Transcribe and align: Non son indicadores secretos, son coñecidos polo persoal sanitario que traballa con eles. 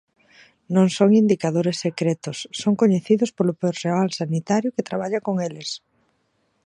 Non 0.75 0.87
son 0.97 1.09
indicadores 1.21 1.77
secretos, 1.85 2.37
son 2.61 2.73
coñecidos 2.81 3.29
polo 3.37 3.57
persoal 3.63 4.07
sanitario 4.19 4.73
que 4.75 4.87
traballa 4.89 5.23
con 5.27 5.35
eles. 5.47 5.69